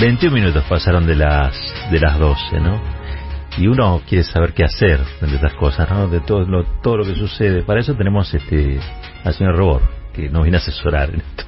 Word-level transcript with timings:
21 0.00 0.30
minutos 0.34 0.64
pasaron 0.68 1.06
de 1.06 1.14
las 1.16 1.54
de 1.90 1.98
las 2.00 2.18
12, 2.18 2.60
¿no? 2.60 2.80
Y 3.58 3.68
uno 3.68 4.02
quiere 4.06 4.22
saber 4.24 4.52
qué 4.52 4.64
hacer 4.64 5.00
de 5.20 5.34
estas 5.34 5.54
cosas, 5.54 5.88
¿no? 5.90 6.08
De 6.08 6.20
todo 6.20 6.40
lo, 6.42 6.64
todo 6.82 6.98
lo 6.98 7.04
que 7.04 7.14
sucede. 7.14 7.62
Para 7.62 7.80
eso 7.80 7.94
tenemos 7.94 8.32
este 8.34 8.78
al 9.24 9.32
señor 9.34 9.56
Robor, 9.56 9.82
que 10.12 10.28
nos 10.28 10.42
viene 10.42 10.58
a 10.58 10.60
asesorar 10.60 11.10
en 11.10 11.20
esto. 11.22 11.44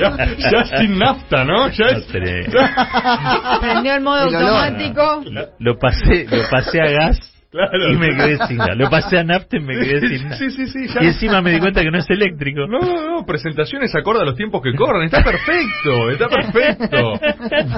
ya, 0.00 0.16
ya 0.50 0.78
sin 0.78 0.98
nafta, 0.98 1.44
¿no? 1.44 1.68
Ya 1.68 1.86
es- 1.86 2.04
Prendió 2.06 3.94
el 3.96 4.00
modo 4.02 4.22
automático. 4.22 5.22
Lo 5.60 5.78
pasé, 5.78 6.26
lo 6.28 6.42
pasé 6.50 6.80
a 6.80 6.90
gas 6.90 7.31
Claro. 7.52 7.92
y 7.92 7.96
me 7.98 8.16
quedé 8.16 8.38
sin 8.46 8.56
gas. 8.56 8.74
Lo 8.76 8.88
pasé 8.88 9.18
a 9.18 9.22
y 9.22 9.60
me 9.60 9.74
quedé 9.74 10.08
sin 10.08 10.24
nada. 10.24 10.36
Sí, 10.38 10.50
sí, 10.50 10.66
sí. 10.68 10.86
Y 11.00 11.06
encima 11.06 11.42
me 11.42 11.52
di 11.52 11.60
cuenta 11.60 11.82
que 11.82 11.90
no 11.90 11.98
es 11.98 12.08
eléctrico. 12.08 12.66
No, 12.66 12.80
no, 12.80 13.10
no, 13.10 13.26
presentaciones 13.26 13.94
acorde 13.94 14.22
a 14.22 14.24
los 14.24 14.36
tiempos 14.36 14.62
que 14.62 14.74
corren. 14.74 15.04
Está 15.04 15.22
perfecto, 15.22 16.10
está 16.10 16.28
perfecto. 16.28 17.20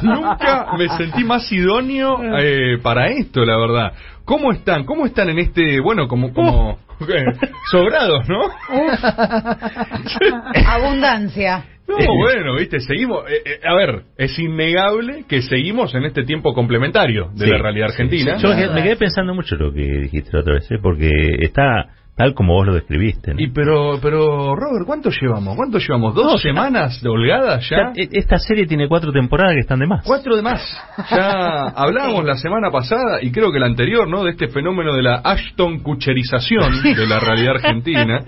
Nunca 0.02 0.68
me 0.78 0.88
sentí 0.96 1.24
más 1.24 1.50
idóneo 1.50 2.20
eh, 2.38 2.78
para 2.80 3.08
esto, 3.08 3.44
la 3.44 3.58
verdad. 3.58 3.92
¿Cómo 4.24 4.52
están? 4.52 4.84
¿Cómo 4.84 5.06
están 5.06 5.28
en 5.30 5.40
este, 5.40 5.80
bueno, 5.80 6.06
como, 6.06 6.32
como 6.32 6.76
¿qué? 6.76 6.83
sobrados, 7.70 8.28
no? 8.28 8.42
Abundancia. 10.66 11.64
No, 11.86 11.96
bueno, 11.96 12.54
viste, 12.56 12.80
seguimos. 12.80 13.24
eh, 13.30 13.42
eh, 13.44 13.60
a 13.62 13.74
ver, 13.74 14.04
es 14.16 14.38
innegable 14.38 15.24
que 15.28 15.42
seguimos 15.42 15.94
en 15.94 16.04
este 16.04 16.24
tiempo 16.24 16.54
complementario 16.54 17.28
de 17.34 17.44
Sí, 17.44 17.50
la 17.50 17.58
realidad 17.58 17.88
argentina. 17.90 18.38
sí. 18.38 18.42
Yo 18.42 18.48
me 18.50 18.56
quedé, 18.56 18.68
me 18.74 18.82
quedé 18.82 18.96
pensando 18.96 19.34
mucho 19.34 19.56
lo 19.56 19.70
que 19.72 19.82
dijiste 19.82 20.30
la 20.32 20.40
otra 20.40 20.54
vez, 20.54 20.70
¿eh? 20.70 20.78
porque 20.82 21.10
está 21.40 21.88
tal 22.16 22.34
como 22.34 22.54
vos 22.54 22.66
lo 22.66 22.74
describiste. 22.74 23.34
¿no? 23.34 23.40
Y 23.40 23.48
pero, 23.48 23.98
pero, 24.00 24.54
Robert, 24.54 24.86
¿cuánto 24.86 25.10
llevamos? 25.10 25.56
¿Cuánto 25.56 25.78
llevamos? 25.78 26.14
¿Dos 26.14 26.24
No, 26.32 26.38
semanas 26.38 27.00
de 27.02 27.08
holgadas 27.08 27.68
ya? 27.68 27.92
Ya, 27.94 28.02
e- 28.02 28.08
Esta 28.12 28.38
serie 28.38 28.66
tiene 28.66 28.88
cuatro 28.88 29.12
temporadas 29.12 29.54
que 29.54 29.60
están 29.60 29.80
de 29.80 29.86
más. 29.86 30.04
Cuatro 30.04 30.36
de 30.36 30.42
más. 30.42 30.62
Ya 31.10 31.60
hablábamos 31.76 32.24
la 32.24 32.36
semana 32.36 32.70
pasada 32.70 33.18
y 33.22 33.30
creo 33.32 33.50
que 33.52 33.58
la 33.58 33.66
anterior, 33.66 34.08
¿no? 34.08 34.24
De 34.24 34.30
este 34.30 34.48
fenómeno 34.48 34.94
de 34.94 35.02
la 35.02 35.16
Ashton 35.24 35.80
Kucherización 35.80 36.82
de 36.82 37.06
la 37.06 37.18
realidad 37.18 37.56
argentina, 37.56 38.20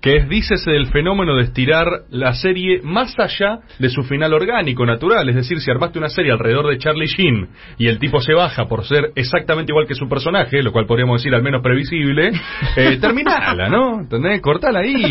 que 0.00 0.16
es, 0.16 0.28
dícese, 0.28 0.70
del 0.70 0.86
fenómeno 0.86 1.36
de 1.36 1.42
estirar 1.42 1.86
la 2.10 2.34
serie 2.34 2.80
más 2.82 3.14
allá 3.18 3.58
de 3.78 3.88
su 3.88 4.02
final 4.04 4.32
orgánico, 4.32 4.86
natural. 4.86 5.28
Es 5.28 5.34
decir, 5.36 5.60
si 5.60 5.70
armaste 5.70 5.98
una 5.98 6.08
serie 6.08 6.32
alrededor 6.32 6.68
de 6.68 6.78
Charlie 6.78 7.06
Sheen 7.06 7.48
y 7.78 7.88
el 7.88 7.98
tipo 7.98 8.20
se 8.20 8.32
baja 8.34 8.66
por 8.66 8.84
ser 8.84 9.10
exactamente 9.16 9.72
igual 9.72 9.86
que 9.86 9.94
su 9.94 10.08
personaje, 10.08 10.62
lo 10.62 10.72
cual 10.72 10.86
podríamos 10.86 11.20
decir 11.20 11.34
al 11.34 11.42
menos 11.42 11.62
previsible, 11.62 12.32
eh, 12.76 12.98
terminala, 13.24 13.68
¿no? 13.68 14.00
¿Entendés? 14.00 14.40
Cortala 14.40 14.80
ahí, 14.80 15.02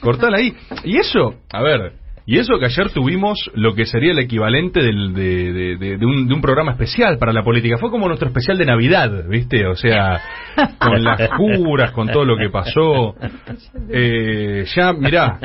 cortala 0.00 0.38
ahí. 0.38 0.54
Y 0.84 0.96
eso, 0.98 1.34
a 1.52 1.62
ver, 1.62 1.92
y 2.28 2.38
eso 2.38 2.58
que 2.58 2.64
ayer 2.64 2.90
tuvimos 2.90 3.38
lo 3.54 3.74
que 3.76 3.84
sería 3.86 4.10
el 4.10 4.18
equivalente 4.18 4.82
del- 4.82 5.14
de, 5.14 5.52
de- 5.52 5.76
de- 5.76 5.96
de 5.96 6.06
un, 6.06 6.26
de 6.26 6.34
un 6.34 6.40
programa 6.40 6.72
especial 6.72 7.18
para 7.18 7.32
la 7.32 7.44
política. 7.44 7.76
Fue 7.78 7.88
como 7.90 8.08
nuestro 8.08 8.26
especial 8.28 8.58
de 8.58 8.66
Navidad, 8.66 9.28
¿viste? 9.28 9.64
O 9.68 9.76
sea, 9.76 10.20
con 10.80 11.04
las 11.04 11.20
curas, 11.36 11.92
con 11.92 12.08
todo 12.08 12.24
lo 12.24 12.36
que 12.36 12.50
pasó. 12.50 13.14
Eh, 13.90 14.64
ya, 14.74 14.92
mirá, 14.92 15.38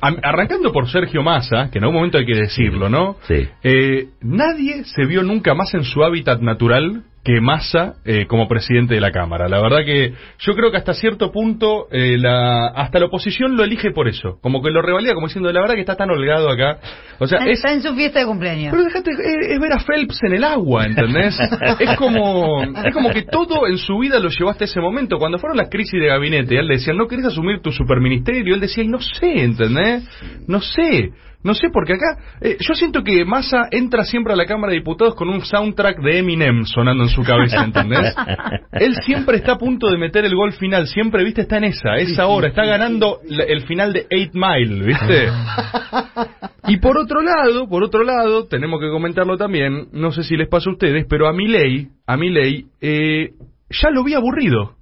arrancando 0.00 0.72
por 0.72 0.88
Sergio 0.90 1.22
Massa, 1.22 1.70
que 1.70 1.78
en 1.78 1.84
algún 1.84 1.96
momento 1.98 2.18
hay 2.18 2.26
que 2.26 2.34
decirlo, 2.40 2.88
¿no? 2.88 3.16
Sí. 3.28 3.46
Eh, 3.62 4.08
nadie 4.20 4.82
se 4.84 5.04
vio 5.06 5.22
nunca 5.22 5.54
más 5.54 5.72
en 5.74 5.84
su 5.84 6.02
hábitat 6.02 6.40
natural 6.40 7.04
que 7.26 7.40
Massa 7.40 7.94
eh, 8.04 8.26
como 8.26 8.46
presidente 8.46 8.94
de 8.94 9.00
la 9.00 9.10
Cámara. 9.10 9.48
La 9.48 9.60
verdad 9.60 9.84
que 9.84 10.12
yo 10.38 10.54
creo 10.54 10.70
que 10.70 10.76
hasta 10.76 10.94
cierto 10.94 11.32
punto 11.32 11.88
eh, 11.90 12.16
la, 12.18 12.68
hasta 12.68 13.00
la 13.00 13.06
oposición 13.06 13.56
lo 13.56 13.64
elige 13.64 13.90
por 13.90 14.06
eso. 14.06 14.38
Como 14.40 14.62
que 14.62 14.70
lo 14.70 14.80
revalida 14.80 15.12
como 15.12 15.26
diciendo, 15.26 15.50
la 15.50 15.60
verdad 15.60 15.74
que 15.74 15.80
está 15.80 15.96
tan 15.96 16.08
holgado 16.08 16.48
acá. 16.48 16.78
O 17.18 17.26
sea, 17.26 17.40
es, 17.40 17.58
Está 17.58 17.72
en 17.72 17.82
su 17.82 17.96
fiesta 17.96 18.20
de 18.20 18.26
cumpleaños. 18.26 18.70
pero 18.70 18.84
dejate, 18.84 19.10
es, 19.10 19.48
es 19.48 19.58
ver 19.58 19.72
a 19.72 19.80
Phelps 19.80 20.22
en 20.22 20.34
el 20.34 20.44
agua, 20.44 20.84
¿entendés? 20.84 21.36
es 21.80 21.96
como 21.96 22.62
es 22.62 22.94
como 22.94 23.10
que 23.10 23.22
todo 23.22 23.66
en 23.66 23.78
su 23.78 23.98
vida 23.98 24.20
lo 24.20 24.28
llevó 24.28 24.50
hasta 24.50 24.64
ese 24.64 24.80
momento. 24.80 25.18
Cuando 25.18 25.38
fueron 25.38 25.56
las 25.56 25.68
crisis 25.68 26.00
de 26.00 26.06
gabinete, 26.06 26.56
él 26.56 26.68
le 26.68 26.74
decían, 26.74 26.96
¿no 26.96 27.08
querés 27.08 27.26
asumir 27.26 27.60
tu 27.60 27.72
superministerio? 27.72 28.54
Él 28.54 28.60
decía, 28.60 28.84
y 28.84 28.88
no 28.88 29.00
sé, 29.00 29.42
¿entendés? 29.42 30.08
No 30.46 30.60
sé. 30.60 31.10
No 31.46 31.54
sé, 31.54 31.68
porque 31.72 31.92
acá 31.92 32.18
eh, 32.40 32.56
yo 32.58 32.74
siento 32.74 33.04
que 33.04 33.24
Massa 33.24 33.68
entra 33.70 34.02
siempre 34.02 34.32
a 34.32 34.36
la 34.36 34.46
Cámara 34.46 34.72
de 34.72 34.80
Diputados 34.80 35.14
con 35.14 35.28
un 35.28 35.44
soundtrack 35.44 36.00
de 36.00 36.18
Eminem 36.18 36.64
sonando 36.64 37.04
en 37.04 37.08
su 37.08 37.22
cabeza, 37.22 37.62
¿entendés? 37.62 38.12
Él 38.72 38.96
siempre 39.04 39.36
está 39.36 39.52
a 39.52 39.58
punto 39.58 39.86
de 39.88 39.96
meter 39.96 40.24
el 40.24 40.34
gol 40.34 40.52
final, 40.54 40.88
siempre, 40.88 41.22
¿viste? 41.22 41.42
Está 41.42 41.58
en 41.58 41.64
esa, 41.64 41.98
es 41.98 42.18
ahora, 42.18 42.48
está 42.48 42.64
ganando 42.64 43.20
el 43.28 43.62
final 43.62 43.92
de 43.92 44.08
8 44.12 44.30
Mile, 44.34 44.86
¿viste? 44.86 45.28
Y 46.68 46.78
por 46.78 46.98
otro 46.98 47.22
lado, 47.22 47.68
por 47.68 47.84
otro 47.84 48.02
lado, 48.02 48.46
tenemos 48.48 48.80
que 48.80 48.90
comentarlo 48.90 49.36
también, 49.36 49.86
no 49.92 50.10
sé 50.10 50.24
si 50.24 50.36
les 50.36 50.48
pasa 50.48 50.68
a 50.68 50.72
ustedes, 50.72 51.06
pero 51.08 51.28
a 51.28 51.32
Milei, 51.32 51.90
a 52.08 52.16
Milei, 52.16 52.66
eh, 52.80 53.34
ya 53.70 53.90
lo 53.90 54.02
vi 54.02 54.14
aburrido. 54.14 54.74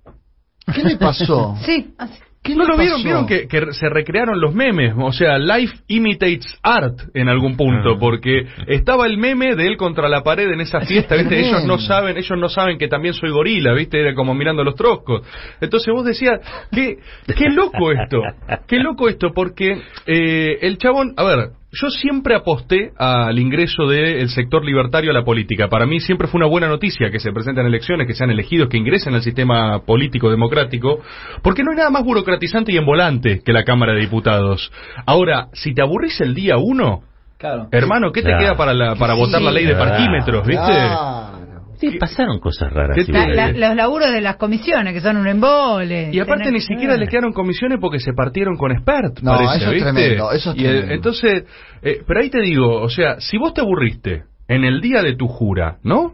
¿Qué 0.74 0.82
le 0.82 0.96
pasó? 0.96 1.56
Sí, 1.66 1.92
así. 1.98 2.23
¿Qué 2.44 2.54
¿No 2.54 2.66
lo 2.66 2.76
vieron? 2.76 3.02
Vieron 3.02 3.26
que, 3.26 3.48
que 3.48 3.72
se 3.72 3.88
recrearon 3.88 4.38
los 4.38 4.54
memes, 4.54 4.92
o 4.98 5.12
sea, 5.12 5.38
life 5.38 5.74
imitates 5.88 6.58
art 6.62 7.00
en 7.14 7.30
algún 7.30 7.56
punto, 7.56 7.92
Ah. 7.94 7.96
porque 7.98 8.46
estaba 8.66 9.06
el 9.06 9.16
meme 9.16 9.56
de 9.56 9.66
él 9.66 9.78
contra 9.78 10.10
la 10.10 10.22
pared 10.22 10.52
en 10.52 10.60
esa 10.60 10.82
fiesta, 10.82 11.16
¿viste? 11.16 11.40
Ellos 11.40 11.64
no 11.64 11.78
saben, 11.78 12.18
ellos 12.18 12.38
no 12.38 12.50
saben 12.50 12.76
que 12.76 12.86
también 12.86 13.14
soy 13.14 13.30
gorila, 13.30 13.72
¿viste? 13.72 13.98
Era 13.98 14.14
como 14.14 14.34
mirando 14.34 14.62
los 14.62 14.74
troscos. 14.74 15.26
Entonces 15.58 15.92
vos 15.94 16.04
decías, 16.04 16.38
qué, 16.70 16.98
qué 17.34 17.48
loco 17.48 17.90
esto, 17.90 18.20
qué 18.68 18.78
loco 18.78 19.08
esto, 19.08 19.32
porque 19.34 19.80
eh, 20.06 20.58
el 20.60 20.76
chabón, 20.76 21.14
a 21.16 21.24
ver, 21.24 21.48
yo 21.74 21.90
siempre 21.90 22.34
aposté 22.34 22.92
al 22.96 23.38
ingreso 23.38 23.86
del 23.86 24.28
sector 24.30 24.64
libertario 24.64 25.10
a 25.10 25.14
la 25.14 25.24
política. 25.24 25.68
Para 25.68 25.86
mí 25.86 26.00
siempre 26.00 26.28
fue 26.28 26.38
una 26.38 26.46
buena 26.48 26.68
noticia 26.68 27.10
que 27.10 27.18
se 27.20 27.32
presenten 27.32 27.66
elecciones, 27.66 28.06
que 28.06 28.14
sean 28.14 28.30
elegidos, 28.30 28.68
que 28.68 28.76
ingresen 28.78 29.14
al 29.14 29.22
sistema 29.22 29.80
político 29.80 30.30
democrático, 30.30 31.00
porque 31.42 31.62
no 31.62 31.70
hay 31.72 31.76
nada 31.78 31.90
más 31.90 32.04
burocratizante 32.04 32.72
y 32.72 32.76
envolante 32.76 33.40
que 33.44 33.52
la 33.52 33.64
Cámara 33.64 33.92
de 33.92 34.00
Diputados. 34.00 34.70
Ahora, 35.06 35.48
si 35.52 35.74
te 35.74 35.82
aburrís 35.82 36.20
el 36.20 36.34
día 36.34 36.56
uno, 36.56 37.02
Claro. 37.36 37.66
hermano, 37.72 38.12
¿qué 38.12 38.22
te 38.22 38.28
Claro. 38.28 38.40
queda 38.44 38.56
para, 38.56 38.72
la, 38.72 38.94
para 38.94 39.14
votar 39.14 39.42
la 39.42 39.50
ley 39.50 39.66
de 39.66 39.74
verdad. 39.74 39.88
parquímetros, 39.90 40.46
viste? 40.46 40.64
Claro. 40.64 41.33
Sí, 41.78 41.98
pasaron 41.98 42.38
cosas 42.40 42.72
raras. 42.72 42.94
¿Qué 42.96 43.02
sí, 43.04 43.12
te- 43.12 43.18
La- 43.18 43.24
porque- 43.24 43.36
la- 43.36 43.68
los 43.68 43.76
laburos 43.76 44.10
de 44.12 44.20
las 44.20 44.36
comisiones, 44.36 44.92
que 44.92 45.00
son 45.00 45.16
un 45.16 45.26
embole. 45.28 46.10
Y 46.12 46.20
aparte 46.20 46.44
Tener- 46.44 46.52
ni 46.54 46.60
siquiera 46.60 46.96
les 46.96 47.08
quedaron 47.08 47.32
comisiones 47.32 47.78
porque 47.80 47.98
se 47.98 48.12
partieron 48.12 48.56
con 48.56 48.72
expert, 48.72 49.20
No, 49.20 49.32
parece, 49.32 49.56
eso 49.56 49.66
es 49.66 49.72
¿viste? 49.74 49.92
tremendo, 49.92 50.32
eso 50.32 50.50
es 50.52 50.56
Y, 50.56 50.60
eh, 50.60 50.68
tremendo. 50.68 50.94
entonces, 50.94 51.44
eh, 51.82 52.02
pero 52.06 52.20
ahí 52.20 52.30
te 52.30 52.40
digo, 52.40 52.80
o 52.82 52.88
sea, 52.88 53.20
si 53.20 53.36
vos 53.38 53.52
te 53.54 53.60
aburriste 53.60 54.24
en 54.48 54.64
el 54.64 54.80
día 54.80 55.02
de 55.02 55.16
tu 55.16 55.26
jura, 55.28 55.78
¿no? 55.82 56.12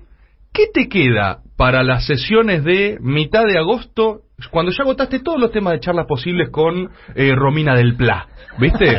¿Qué 0.53 0.65
te 0.72 0.88
queda 0.88 1.38
para 1.60 1.82
las 1.82 2.06
sesiones 2.06 2.65
de 2.65 2.97
mitad 3.03 3.44
de 3.44 3.59
agosto, 3.59 4.21
cuando 4.50 4.72
ya 4.72 4.82
agotaste 4.82 5.19
todos 5.19 5.38
los 5.38 5.53
temas 5.53 5.75
de 5.75 5.81
charlas 5.81 6.06
posibles 6.06 6.48
con 6.48 6.88
eh, 7.15 7.34
Romina 7.34 7.75
del 7.75 7.97
Pla? 7.97 8.26
¿Viste? 8.59 8.98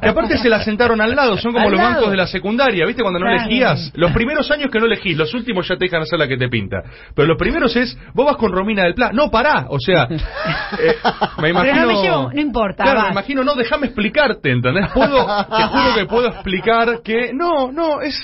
que 0.00 0.08
aparte 0.08 0.38
se 0.38 0.48
la 0.48 0.64
sentaron 0.64 0.98
al 1.02 1.14
lado, 1.14 1.36
son 1.36 1.52
como 1.52 1.68
los 1.68 1.78
lado. 1.78 1.92
bancos 1.96 2.10
de 2.10 2.16
la 2.16 2.26
secundaria, 2.26 2.86
¿viste? 2.86 3.02
Cuando 3.02 3.20
no 3.20 3.26
Claro. 3.26 3.42
elegías, 3.42 3.92
los 3.94 4.12
primeros 4.12 4.50
años 4.50 4.70
que 4.72 4.78
no 4.78 4.86
elegís, 4.86 5.14
los 5.14 5.32
últimos 5.34 5.68
ya 5.68 5.76
te 5.76 5.84
dejan 5.84 6.00
hacer 6.00 6.18
la 6.18 6.26
que 6.26 6.38
te 6.38 6.48
pinta. 6.48 6.78
Pero 7.14 7.28
los 7.28 7.36
primeros 7.36 7.76
es, 7.76 7.98
vos 8.14 8.24
vas 8.24 8.36
con 8.36 8.50
Romina 8.50 8.84
del 8.84 8.94
Pla, 8.94 9.10
no, 9.12 9.30
pará, 9.30 9.66
o 9.68 9.78
sea, 9.78 10.04
eh, 10.10 10.94
me 11.42 11.50
imagino... 11.50 11.74
Pero 11.74 11.86
no 11.86 11.86
me 11.86 12.02
llevo- 12.02 12.32
no 12.32 12.40
importa, 12.40 12.82
Claro, 12.84 12.98
vas. 13.00 13.06
me 13.08 13.12
imagino, 13.12 13.44
no, 13.44 13.54
déjame 13.56 13.86
explicarte, 13.88 14.50
¿entendés? 14.50 14.86
Puedo, 14.94 15.26
te 15.26 15.62
juro 15.64 15.94
que 15.94 16.06
puedo 16.06 16.28
explicar 16.28 17.02
que, 17.04 17.32
no, 17.34 17.70
no, 17.70 18.00
es... 18.00 18.16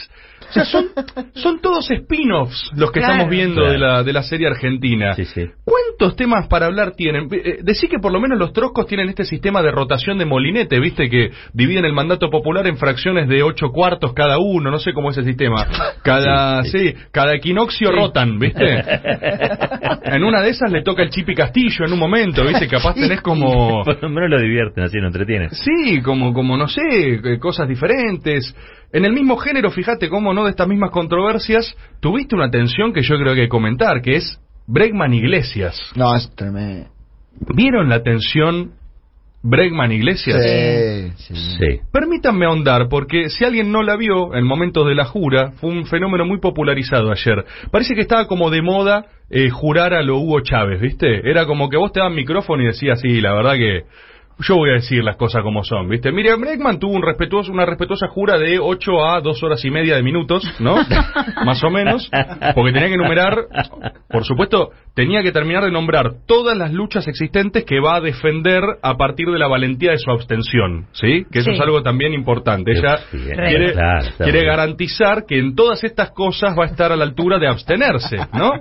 O 0.48 0.52
sea, 0.52 0.64
son, 0.64 0.86
son 1.34 1.60
todos 1.60 1.90
spin-offs 1.90 2.70
los 2.76 2.90
que 2.92 3.00
Claro. 3.00 3.14
estamos 3.14 3.30
viendo 3.30 3.60
Claro. 3.62 3.72
de, 3.72 3.78
la, 3.78 4.02
de 4.02 4.12
la 4.12 4.22
serie 4.22 4.46
argentina. 4.46 5.14
Sí, 5.14 5.24
sí. 5.24 5.44
¿Cuántos 5.64 6.16
temas 6.16 6.46
para 6.48 6.66
hablar 6.66 6.92
tienen? 6.96 7.28
Eh, 7.32 7.58
decí 7.62 7.88
que 7.88 7.98
por 7.98 8.12
lo 8.12 8.20
menos 8.20 8.38
los 8.38 8.52
troscos 8.52 8.86
tienen 8.86 9.08
este 9.08 9.24
sistema 9.24 9.62
de 9.62 9.70
rotación 9.70 10.18
de 10.18 10.24
molinete, 10.24 10.78
¿viste? 10.80 11.08
Que 11.08 11.30
dividen 11.52 11.84
el 11.84 11.92
mandato 11.92 12.30
popular 12.30 12.66
en 12.66 12.76
fracciones 12.76 13.28
de 13.28 13.42
ocho 13.42 13.68
cuartos 13.72 14.12
cada 14.14 14.38
uno, 14.38 14.70
no 14.70 14.78
sé 14.78 14.92
cómo 14.92 15.10
es 15.10 15.16
el 15.18 15.24
sistema. 15.24 15.66
Cada, 16.02 16.62
Sí, 16.64 16.78
sí, 16.78 16.94
cada 17.12 17.34
equinoccio 17.34 17.90
rotan, 17.90 18.38
¿viste? 18.38 18.64
En 20.04 20.22
una 20.24 20.40
de 20.42 20.50
esas 20.50 20.70
le 20.70 20.82
toca 20.82 21.02
el 21.02 21.10
Chipi 21.10 21.34
Castillo 21.34 21.84
en 21.86 21.92
un 21.92 21.98
momento, 21.98 22.44
¿viste? 22.44 22.68
Capaz 22.68 22.94
tenés 22.94 23.20
como... 23.20 23.82
Por 23.84 24.02
lo 24.02 24.08
menos 24.08 24.30
lo 24.30 24.40
divierten, 24.40 24.84
así 24.84 24.98
lo 24.98 25.06
entretienen. 25.08 25.50
Sí, 25.50 26.00
como, 26.02 26.32
como 26.32 26.56
no 26.56 26.68
sé, 26.68 26.80
eh, 27.24 27.38
cosas 27.38 27.68
diferentes. 27.68 28.54
En 28.92 29.04
el 29.04 29.12
mismo 29.12 29.36
género, 29.36 29.70
fíjate 29.70 30.08
cómo 30.08 30.32
no 30.32 30.44
de 30.44 30.50
estas 30.50 30.68
mismas 30.68 30.90
controversias, 30.90 31.76
tuviste 32.00 32.34
una 32.34 32.50
tensión 32.50 32.92
que 32.92 33.02
yo 33.02 33.16
creo 33.16 33.34
que 33.34 33.40
hay 33.40 33.46
que 33.46 33.50
comentar, 33.50 34.00
que 34.00 34.16
es 34.16 34.40
Bregman 34.66 35.14
Iglesias. 35.14 35.78
No, 35.94 36.14
es 36.14 36.34
tremendo. 36.34 36.88
¿Vieron 37.54 37.88
la 37.88 38.02
tensión 38.02 38.72
Bregman 39.42 39.92
Iglesias? 39.92 40.42
Sí, 40.42 41.12
sí. 41.16 41.34
Sí. 41.34 41.80
Permítanme 41.92 42.46
ahondar, 42.46 42.88
porque 42.88 43.28
si 43.28 43.44
alguien 43.44 43.70
no 43.70 43.82
la 43.82 43.96
vio 43.96 44.34
en 44.34 44.44
momentos 44.44 44.86
de 44.88 44.94
la 44.94 45.04
jura, 45.04 45.52
fue 45.60 45.70
un 45.70 45.86
fenómeno 45.86 46.24
muy 46.24 46.38
popularizado 46.40 47.12
ayer. 47.12 47.44
Parece 47.70 47.94
que 47.94 48.00
estaba 48.00 48.26
como 48.26 48.50
de 48.50 48.62
moda 48.62 49.06
eh, 49.30 49.50
jurar 49.50 49.94
a 49.94 50.02
lo 50.02 50.18
Hugo 50.18 50.40
Chávez, 50.40 50.80
¿viste? 50.80 51.28
Era 51.28 51.46
como 51.46 51.68
que 51.68 51.76
vos 51.76 51.92
te 51.92 52.00
daban 52.00 52.14
micrófono 52.14 52.62
y 52.62 52.66
decías, 52.66 53.00
sí, 53.00 53.20
la 53.20 53.34
verdad 53.34 53.54
que 53.54 53.84
yo 54.38 54.56
voy 54.56 54.70
a 54.70 54.74
decir 54.74 55.02
las 55.02 55.16
cosas 55.16 55.42
como 55.42 55.64
son, 55.64 55.88
¿viste? 55.88 56.12
Miriam 56.12 56.40
Bregman 56.40 56.78
tuvo 56.78 56.92
un 56.94 57.02
respetuoso, 57.02 57.50
una 57.52 57.64
respetuosa 57.64 58.08
jura 58.08 58.38
de 58.38 58.58
8 58.58 59.04
a 59.06 59.20
2 59.20 59.42
horas 59.42 59.64
y 59.64 59.70
media 59.70 59.96
de 59.96 60.02
minutos, 60.02 60.44
¿no? 60.60 60.76
Más 61.44 61.62
o 61.64 61.70
menos, 61.70 62.10
porque 62.54 62.72
tenía 62.72 62.88
que 62.88 62.94
enumerar, 62.94 63.34
por 64.08 64.24
supuesto, 64.24 64.70
tenía 64.94 65.22
que 65.22 65.32
terminar 65.32 65.64
de 65.64 65.70
nombrar 65.70 66.12
todas 66.26 66.56
las 66.56 66.72
luchas 66.72 67.08
existentes 67.08 67.64
que 67.64 67.80
va 67.80 67.96
a 67.96 68.00
defender 68.00 68.62
a 68.82 68.96
partir 68.96 69.26
de 69.28 69.38
la 69.38 69.48
valentía 69.48 69.92
de 69.92 69.98
su 69.98 70.10
abstención, 70.10 70.86
¿sí? 70.92 71.24
Que 71.32 71.38
eso 71.40 71.50
Sí. 71.50 71.56
es 71.56 71.60
algo 71.60 71.82
también 71.82 72.12
importante. 72.12 72.72
Ella 72.72 72.96
Sí, 73.10 73.18
quiere, 73.18 73.72
claro, 73.72 74.06
quiere 74.18 74.44
garantizar 74.44 75.24
que 75.26 75.38
en 75.38 75.54
todas 75.54 75.82
estas 75.84 76.10
cosas 76.10 76.54
va 76.58 76.64
a 76.64 76.66
estar 76.68 76.92
a 76.92 76.96
la 76.96 77.04
altura 77.04 77.38
de 77.38 77.48
abstenerse, 77.48 78.16
¿no? 78.34 78.52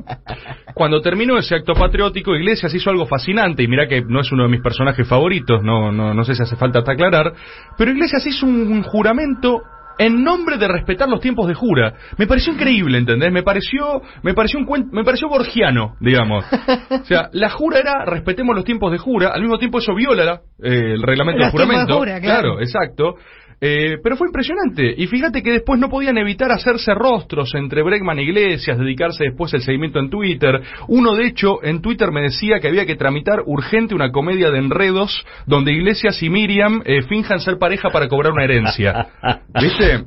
Cuando 0.74 1.02
terminó 1.02 1.38
ese 1.38 1.56
acto 1.56 1.74
patriótico, 1.74 2.36
Iglesias 2.36 2.74
hizo 2.74 2.90
algo 2.90 3.06
fascinante, 3.06 3.64
y 3.64 3.68
mira 3.68 3.88
que 3.88 4.02
no 4.02 4.20
es 4.22 4.32
uno 4.32 4.44
de 4.44 4.50
mis 4.50 4.62
personajes 4.62 5.08
favoritos, 5.08 5.64
no, 5.66 5.92
no, 5.92 6.14
no 6.14 6.24
sé 6.24 6.36
si 6.36 6.44
hace 6.44 6.56
falta 6.56 6.80
hasta 6.80 6.94
aclarar, 6.94 7.34
pero 7.78 7.92
Iglesias 7.92 8.26
hizo 8.26 8.46
un, 8.46 8.72
un 8.72 8.84
juramento 8.84 9.62
en 9.98 10.24
nombre 10.26 10.58
de 10.58 10.68
respetar 10.68 11.08
los 11.08 11.22
tiempos 11.22 11.48
de 11.48 11.54
jura. 11.54 11.94
Me 12.18 12.28
pareció 12.28 12.52
increíble, 12.52 12.98
¿entendés? 12.98 13.32
Me 13.32 13.44
pareció, 13.44 14.02
me 14.24 14.34
pareció 14.34 14.60
un 14.60 14.66
cuen- 14.68 14.90
me 14.92 15.06
pareció 15.06 15.30
borgiano, 15.30 15.96
digamos. 16.02 16.44
O 16.92 17.06
sea, 17.06 17.30
la 17.32 17.50
jura 17.50 17.80
era 17.80 18.04
respetemos 18.06 18.54
los 18.56 18.66
tiempos 18.66 18.92
de 18.92 18.98
jura, 18.98 19.30
al 19.34 19.40
mismo 19.42 19.58
tiempo 19.58 19.80
eso 19.80 19.96
viola 19.96 20.42
eh, 20.62 20.96
el 20.96 21.02
reglamento 21.02 21.44
Los 21.44 21.54
de 21.54 21.58
tiempos 21.58 21.88
de 21.88 21.94
juramento. 21.94 21.98
jura, 21.98 22.20
claro. 22.20 22.60
exacto. 22.60 23.16
Eh, 23.62 23.98
pero 24.04 24.18
fue 24.18 24.28
impresionante. 24.28 24.94
Y 24.98 25.08
fíjate 25.08 25.42
que 25.42 25.52
después 25.52 25.80
no 25.80 25.90
podían 25.90 26.18
evitar 26.18 26.52
hacerse 26.52 26.94
rostros 26.94 27.54
entre 27.56 27.84
Bregman 27.84 28.20
e 28.20 28.24
Iglesias, 28.24 28.78
dedicarse 28.78 29.26
después 29.26 29.54
el 29.54 29.62
seguimiento 29.62 30.00
en 30.00 30.10
Twitter. 30.10 30.62
Uno, 30.88 31.16
de 31.16 31.28
hecho, 31.28 31.64
en 31.64 31.82
Twitter 31.82 32.12
me 32.12 32.22
decía 32.22 32.60
que 32.60 32.68
había 32.68 32.86
que 32.86 32.96
tramitar 32.96 33.44
urgente 33.46 33.96
una 33.96 34.12
comedia 34.12 34.52
de 34.52 34.60
enredos 34.60 35.26
donde 35.46 35.72
Iglesias 35.72 36.22
y 36.22 36.30
Miriam 36.30 36.82
eh, 36.86 37.02
finjan 37.04 37.40
ser 37.40 37.58
pareja 37.58 37.90
para 37.90 38.08
cobrar 38.08 38.34
una 38.34 38.44
herencia. 38.44 39.08
¿Viste? 39.62 40.04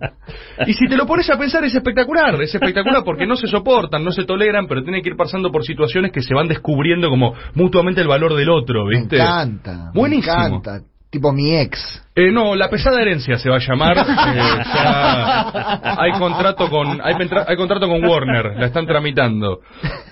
Y 0.66 0.74
si 0.74 0.86
te 0.88 0.96
lo 0.96 1.06
pones 1.06 1.28
a 1.30 1.38
pensar 1.38 1.64
es 1.64 1.74
espectacular, 1.74 2.40
es 2.42 2.54
espectacular 2.54 3.02
porque 3.04 3.26
no 3.26 3.36
se 3.36 3.46
soportan, 3.46 4.04
no 4.04 4.12
se 4.12 4.24
toleran, 4.24 4.66
pero 4.66 4.82
tienen 4.82 5.02
que 5.02 5.10
ir 5.10 5.16
pasando 5.16 5.50
por 5.50 5.64
situaciones 5.64 6.12
que 6.12 6.22
se 6.22 6.34
van 6.34 6.48
descubriendo 6.48 7.08
como 7.08 7.34
mutuamente 7.54 8.00
el 8.00 8.08
valor 8.08 8.34
del 8.34 8.50
otro, 8.50 8.84
Me 8.84 8.98
¿viste? 9.00 9.16
encanta. 9.16 9.90
Buenísimo. 9.94 10.36
Me 10.36 10.46
encanta. 10.56 10.97
Tipo 11.10 11.32
mi 11.32 11.56
ex. 11.56 12.04
Eh, 12.14 12.30
no, 12.30 12.54
la 12.54 12.68
pesada 12.68 13.00
herencia 13.00 13.38
se 13.38 13.48
va 13.48 13.56
a 13.56 13.60
llamar. 13.60 13.96
eh, 13.98 14.62
ya 14.74 15.96
hay 15.98 16.12
contrato 16.18 16.68
con 16.68 17.00
hay, 17.02 17.14
hay 17.46 17.56
contrato 17.56 17.88
con 17.88 18.04
Warner, 18.04 18.56
la 18.56 18.66
están 18.66 18.86
tramitando. 18.86 19.60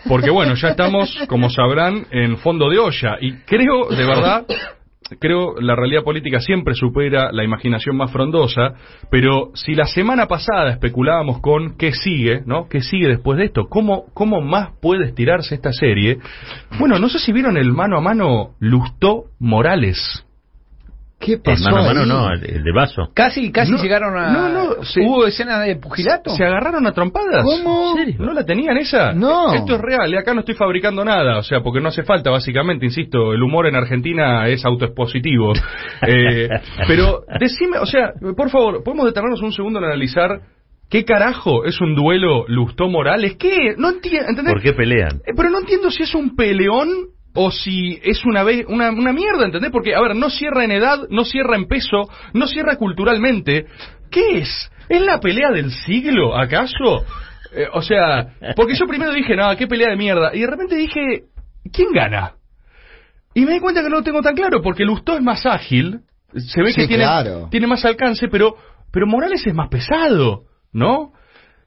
Porque 0.09 0.31
bueno, 0.31 0.55
ya 0.55 0.69
estamos, 0.69 1.15
como 1.29 1.51
sabrán, 1.51 2.07
en 2.11 2.39
fondo 2.39 2.71
de 2.71 2.79
olla 2.79 3.17
y 3.21 3.33
creo, 3.45 3.89
de 3.91 4.07
verdad, 4.07 4.47
creo 5.21 5.61
la 5.61 5.77
realidad 5.77 6.03
política 6.03 6.41
siempre 6.41 6.75
supera 6.75 7.31
la 7.33 7.45
imaginación 7.45 7.97
más 7.97 8.11
frondosa, 8.11 8.75
pero 9.11 9.51
si 9.55 9.75
la 9.75 9.87
semana 9.87 10.27
pasada 10.27 10.71
especulábamos 10.71 11.41
con 11.41 11.77
qué 11.77 11.93
sigue, 11.93 12.43
¿no? 12.47 12.69
¿Qué 12.69 12.81
sigue 12.81 13.09
después 13.09 13.39
de 13.39 13.47
esto? 13.47 13.67
¿Cómo, 13.69 14.07
cómo 14.15 14.41
más 14.41 14.71
puede 14.81 15.07
estirarse 15.07 15.55
esta 15.55 15.73
serie? 15.73 16.19
Bueno, 16.79 16.99
no 16.99 17.09
sé 17.09 17.19
si 17.19 17.33
vieron 17.33 17.57
el 17.57 17.73
mano 17.73 17.99
a 17.99 18.01
mano 18.01 18.55
Lustó 18.59 19.25
Morales. 19.39 20.23
¿Qué 21.19 21.39
pasó 21.39 21.65
mano 21.71 21.79
a 21.79 21.83
mano 21.95 22.05
no, 22.07 22.31
el, 22.31 22.63
de 22.63 22.73
vaso. 22.73 23.09
Casi, 23.15 23.51
casi 23.51 23.73
No, 23.73 23.83
llegaron 23.83 24.17
a. 24.19 24.31
no, 24.31 24.49
no, 24.51 24.85
se- 24.85 25.01
¿Hubo 25.01 25.27
escena 25.27 25.61
de 25.61 25.77
pugilato? 25.77 26.31
¿Se 26.31 26.45
agarraron 26.45 26.87
a 26.87 26.93
trompadas? 26.93 27.43
¿Cómo? 27.43 27.93
¿En 27.93 27.97
serio? 28.07 28.17
¿No 28.19 28.35
la 28.35 28.45
tenían 28.45 28.77
esa? 28.77 29.13
No. 29.15 29.55
Esto 29.55 29.77
es 29.77 29.81
real, 29.81 30.13
y 30.13 30.17
acá 30.17 30.35
no 30.35 30.41
estoy 30.41 30.55
fabricando 30.57 31.05
nada, 31.07 31.39
o 31.39 31.43
sea, 31.43 31.63
porque 31.63 31.81
no 31.81 31.89
hace 31.89 32.03
falta, 32.03 32.31
básicamente, 32.31 32.85
insisto, 32.85 33.33
el 33.33 33.43
humor 33.43 33.67
en 33.67 33.77
Argentina 33.77 34.47
es 34.49 34.65
autoexpositivo. 34.65 35.53
Eh, 36.07 36.49
pero 36.87 37.23
decime, 37.41 37.79
o 37.79 37.87
sea, 37.87 38.13
por 38.37 38.51
favor, 38.51 38.83
¿podemos 38.85 39.07
detenernos 39.07 39.41
un 39.41 39.53
segundo 39.53 39.79
en 39.79 39.87
analizar 39.87 40.41
qué 40.91 41.05
carajo 41.05 41.65
es 41.65 41.81
un 41.81 41.95
duelo 41.95 42.45
Lustó 42.47 42.89
Morales? 42.89 43.37
¿Qué? 43.39 43.75
No 43.79 43.89
entiendo. 43.89 44.43
¿Por 44.47 44.61
qué 44.63 44.75
pelean? 44.75 45.21
Eh, 45.27 45.33
Pero 45.35 45.49
no 45.51 45.61
entiendo 45.61 45.91
si 45.91 46.03
es 46.03 46.15
un 46.15 46.37
peleón 46.37 46.89
o 47.37 47.51
si 47.51 48.01
es 48.03 48.25
una, 48.25 48.45
una, 48.67 48.91
una 48.91 49.13
mierda, 49.13 49.45
¿entendés? 49.45 49.71
Porque, 49.71 49.95
a 49.95 50.01
ver, 50.01 50.17
no 50.17 50.29
cierra 50.31 50.65
en 50.65 50.73
edad, 50.73 51.07
no 51.11 51.25
cierra 51.25 51.57
en 51.57 51.69
peso, 51.69 52.09
no 52.33 52.47
cierra 52.47 52.77
culturalmente. 52.77 53.67
¿Qué 54.11 54.39
es? 54.39 54.71
¿Es 54.89 55.01
la 55.03 55.21
pelea 55.21 55.51
del 55.51 55.71
siglo, 55.71 56.37
acaso? 56.37 57.05
Eh, 57.55 57.67
o 57.73 57.83
sea, 57.83 58.35
porque 58.57 58.75
yo 58.75 58.87
primero 58.87 59.13
dije, 59.13 59.37
no, 59.37 59.55
qué 59.57 59.67
pelea 59.67 59.91
de 59.91 59.97
mierda. 59.97 60.35
Y 60.35 60.41
de 60.41 60.47
repente 60.47 60.77
dije, 60.77 61.25
¿quién 61.73 61.89
gana? 61.93 62.33
Y 63.35 63.45
me 63.45 63.53
di 63.53 63.61
cuenta 63.61 63.83
que 63.83 63.91
no 63.91 63.97
lo 63.97 64.03
tengo 64.03 64.23
tan 64.23 64.35
claro, 64.35 64.63
porque 64.63 64.85
Lustó 64.85 65.15
es 65.15 65.23
más 65.23 65.45
ágil, 65.47 66.01
se 66.35 66.63
ve 66.63 66.73
Sí, 66.73 66.83
que 66.83 66.89
tiene, 66.89 67.05
claro. 67.05 67.49
tiene 67.51 67.67
más 67.67 67.85
alcance, 67.85 68.29
pero, 68.29 68.57
pero 68.91 69.07
Morales 69.07 69.47
es 69.47 69.55
más 69.55 69.69
pesado, 69.69 70.45
¿no? 70.73 71.13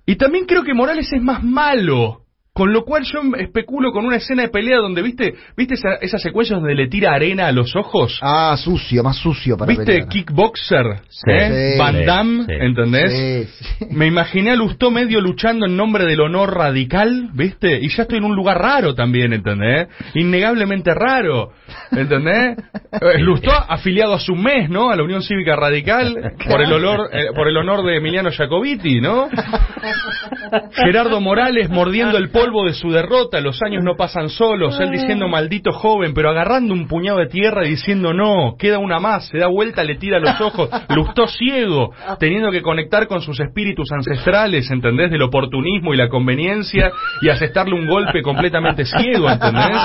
Y 0.06 0.16
también 0.16 0.46
creo 0.46 0.64
que 0.64 0.74
Morales 0.74 1.12
es 1.14 1.22
más 1.22 1.44
malo. 1.44 2.22
Con 2.60 2.74
lo 2.74 2.84
cual 2.84 3.04
yo 3.06 3.22
especulo 3.38 3.94
con 3.94 4.06
una 4.06 4.18
escena 4.18 4.42
de 4.42 4.50
pelea 4.50 4.80
donde, 4.80 5.02
¿viste 5.02 5.34
viste 5.56 5.76
esa, 5.76 5.94
esa 6.02 6.20
secuencia 6.20 6.58
donde 6.58 6.76
le 6.76 6.90
tira 6.90 7.14
arena 7.14 7.48
a 7.48 7.54
los 7.54 7.74
ojos? 7.74 8.20
Ah, 8.22 8.54
sucio, 8.58 9.02
más 9.02 9.16
sucio 9.16 9.56
para 9.56 9.70
¿Viste 9.70 9.86
pelear. 9.86 10.10
Kickboxer? 10.10 10.86
Sí, 11.08 11.32
¿eh? 11.32 11.72
sí, 11.72 11.80
Van 11.80 12.06
Damme, 12.06 12.44
sí. 12.44 12.52
¿entendés? 12.60 13.48
Sí, 13.50 13.66
sí. 13.80 13.86
Me 13.92 14.08
imaginé 14.08 14.52
a 14.52 14.56
Lustó 14.58 14.92
medio 14.92 15.22
luchando 15.22 15.68
en 15.68 15.78
nombre 15.78 16.04
del 16.06 16.20
honor 16.20 16.54
radical, 16.54 17.30
¿viste? 17.32 17.80
Y 17.80 17.88
ya 17.88 18.04
estoy 18.04 18.18
en 18.18 18.26
un 18.26 18.36
lugar 18.36 18.58
raro 18.60 18.94
también, 18.94 19.32
¿entendés? 19.32 19.88
Innegablemente 20.16 20.94
raro, 20.94 21.54
¿entendés? 21.94 22.58
Eh, 22.92 23.20
Lustó 23.20 23.52
afiliado 23.52 24.16
a 24.16 24.20
su 24.20 24.36
mes, 24.36 24.68
¿no? 24.68 24.90
A 24.90 24.96
la 24.96 25.04
Unión 25.04 25.22
Cívica 25.22 25.56
Radical, 25.56 26.34
por 26.50 26.60
el 26.60 26.74
olor, 26.74 27.08
eh, 27.14 27.28
por 27.36 27.48
el 27.48 27.56
honor 27.56 27.86
de 27.86 27.98
Emiliano 27.98 28.32
Jacobiti, 28.32 29.00
¿no? 29.00 29.30
Gerardo 30.74 31.22
Morales 31.22 31.70
mordiendo 31.70 32.18
el 32.18 32.30
polvo 32.32 32.49
de 32.66 32.74
su 32.74 32.92
derrota, 32.92 33.40
los 33.42 33.62
años 33.62 33.84
no 33.84 33.96
pasan 33.96 34.30
solos, 34.30 34.80
él 34.80 34.92
diciendo 34.92 35.28
maldito 35.28 35.72
joven, 35.72 36.14
pero 36.14 36.30
agarrando 36.30 36.74
un 36.74 36.88
puñado 36.88 37.20
de 37.20 37.28
tierra 37.28 37.66
y 37.66 37.70
diciendo 37.70 38.14
no, 38.14 38.56
queda 38.58 38.80
una 38.80 39.00
más, 39.00 39.28
se 39.28 39.38
da 39.38 39.48
vuelta, 39.48 39.84
le 39.84 39.96
tira 39.96 40.20
los 40.20 40.42
ojos, 40.42 40.70
lustó 40.90 41.28
ciego, 41.28 41.94
teniendo 42.20 42.52
que 42.52 42.62
conectar 42.62 43.08
con 43.08 43.22
sus 43.22 43.40
espíritus 43.40 43.92
ancestrales, 43.92 44.70
¿entendés? 44.72 45.12
Del 45.12 45.22
oportunismo 45.22 45.94
y 45.94 45.98
la 45.98 46.10
conveniencia 46.10 46.92
y 47.22 47.30
asestarle 47.30 47.76
un 47.76 47.88
golpe 47.88 48.22
completamente 48.22 48.84
ciego, 48.86 49.30
¿entendés? 49.30 49.78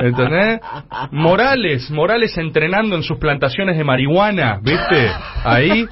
¿Entendés? 0.00 0.60
Morales, 1.10 1.90
Morales 1.90 2.36
entrenando 2.36 2.96
en 2.96 3.02
sus 3.02 3.18
plantaciones 3.18 3.76
de 3.76 3.84
marihuana, 3.84 4.60
¿viste? 4.62 5.10
Ahí 5.44 5.86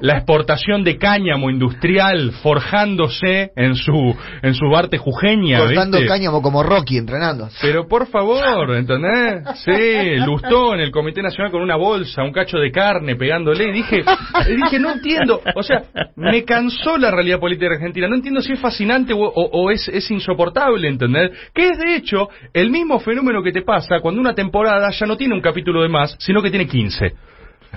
la 0.00 0.14
exportación 0.14 0.82
de 0.82 0.96
cáñamo 0.96 1.50
industrial 1.50 2.32
forjándose 2.42 3.50
en 3.56 3.74
su 3.74 4.16
en 4.42 4.54
su 4.54 4.74
arte 4.74 4.98
jujeña, 5.10 5.58
Cortando 5.60 5.98
¿viste? 5.98 6.08
cáñamo 6.12 6.40
como 6.42 6.62
Rocky, 6.62 6.98
entrenando. 6.98 7.48
Pero 7.60 7.86
por 7.88 8.06
favor, 8.08 8.74
¿entendés? 8.76 9.42
Sí, 9.64 10.16
Lustó 10.24 10.74
en 10.74 10.80
el 10.80 10.90
Comité 10.90 11.22
Nacional 11.22 11.50
con 11.50 11.62
una 11.62 11.76
bolsa, 11.76 12.22
un 12.22 12.32
cacho 12.32 12.58
de 12.58 12.70
carne 12.70 13.16
pegándole. 13.16 13.64
Y 13.68 13.72
dije, 13.72 14.02
dije, 14.48 14.78
no 14.78 14.92
entiendo. 14.92 15.40
O 15.54 15.62
sea, 15.62 15.82
me 16.16 16.44
cansó 16.44 16.96
la 16.98 17.10
realidad 17.10 17.38
política 17.40 17.72
argentina. 17.72 18.08
No 18.08 18.14
entiendo 18.16 18.40
si 18.42 18.52
es 18.52 18.60
fascinante 18.60 19.12
o, 19.12 19.18
o- 19.20 19.50
o 19.52 19.70
es, 19.70 19.88
es 19.88 20.10
insoportable, 20.10 20.88
¿entendés? 20.88 21.30
Que 21.54 21.68
es 21.68 21.78
de 21.78 21.96
hecho 21.96 22.28
el 22.52 22.70
mismo 22.70 23.00
fenómeno 23.00 23.42
que 23.42 23.52
te 23.52 23.62
pasa 23.62 24.00
cuando 24.00 24.20
una 24.20 24.34
temporada 24.34 24.90
ya 24.90 25.06
no 25.06 25.16
tiene 25.16 25.34
un 25.34 25.40
capítulo 25.40 25.82
de 25.82 25.88
más, 25.88 26.14
sino 26.18 26.42
que 26.42 26.50
tiene 26.50 26.66
15. 26.66 27.12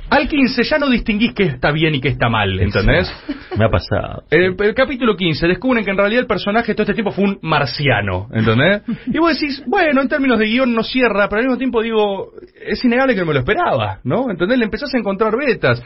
Al 0.09 0.27
15 0.27 0.63
ya 0.63 0.77
no 0.77 0.89
distinguís 0.89 1.33
qué 1.33 1.43
está 1.43 1.71
bien 1.71 1.95
y 1.95 2.01
qué 2.01 2.09
está 2.09 2.29
mal, 2.29 2.59
¿entendés? 2.59 3.11
Me 3.57 3.65
ha 3.65 3.69
pasado. 3.69 4.23
El, 4.29 4.55
el 4.59 4.73
capítulo 4.75 5.15
15 5.15 5.47
descubren 5.47 5.83
que 5.83 5.91
en 5.91 5.97
realidad 5.97 6.21
el 6.21 6.27
personaje 6.27 6.67
de 6.67 6.75
todo 6.75 6.83
este 6.83 6.93
tiempo 6.93 7.11
fue 7.11 7.25
un 7.25 7.39
marciano, 7.41 8.27
¿entendés? 8.31 8.81
Y 9.07 9.17
vos 9.17 9.39
decís, 9.39 9.63
bueno, 9.65 10.01
en 10.01 10.09
términos 10.09 10.39
de 10.39 10.45
guion 10.45 10.73
no 10.73 10.83
cierra, 10.83 11.27
pero 11.29 11.39
al 11.39 11.45
mismo 11.45 11.57
tiempo 11.57 11.81
digo, 11.81 12.31
es 12.65 12.83
innegable 12.85 13.13
que 13.13 13.21
no 13.21 13.27
me 13.27 13.33
lo 13.33 13.39
esperaba, 13.39 13.99
¿no? 14.03 14.29
¿Entendés? 14.29 14.57
Le 14.57 14.65
empezás 14.65 14.93
a 14.93 14.97
encontrar 14.97 15.35
vetas. 15.35 15.81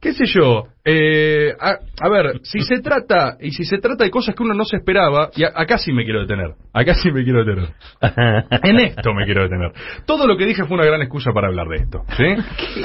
¿Qué 0.00 0.12
sé 0.12 0.26
yo? 0.26 0.64
Eh, 0.84 1.52
a, 1.58 1.78
a 2.00 2.08
ver, 2.08 2.40
si 2.42 2.60
se 2.60 2.80
trata, 2.80 3.36
y 3.40 3.50
si 3.50 3.64
se 3.64 3.78
trata 3.78 4.04
de 4.04 4.10
cosas 4.10 4.34
que 4.34 4.42
uno 4.42 4.54
no 4.54 4.64
se 4.64 4.76
esperaba, 4.76 5.30
y 5.34 5.42
a- 5.42 5.52
acá 5.54 5.78
sí 5.78 5.90
me 5.92 6.04
quiero 6.04 6.20
detener, 6.20 6.52
acá 6.72 6.94
sí 6.94 7.10
me 7.10 7.24
quiero 7.24 7.44
detener. 7.44 7.70
En 8.62 8.78
esto 8.78 9.12
me 9.14 9.24
quiero 9.24 9.42
detener. 9.44 9.72
Todo 10.06 10.26
lo 10.26 10.36
que 10.36 10.44
dije 10.46 10.64
fue 10.64 10.76
una 10.76 10.86
gran 10.86 11.00
excusa 11.02 11.32
para 11.32 11.48
hablar 11.48 11.66
de 11.68 11.76
esto, 11.76 12.02
¿sí? 12.16 12.24